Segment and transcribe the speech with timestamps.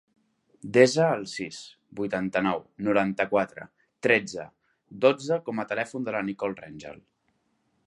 [0.77, 1.59] Desa el sis,
[1.99, 3.67] vuitanta-nou, noranta-quatre,
[4.07, 4.47] tretze,
[5.07, 7.01] dotze com a telèfon de la Nicole Rengel.